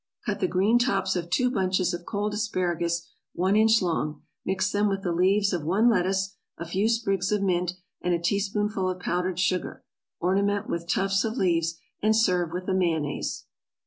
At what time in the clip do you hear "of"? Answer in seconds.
1.15-1.29, 1.93-2.07, 5.53-5.63, 7.31-7.43, 8.89-8.99, 11.23-11.37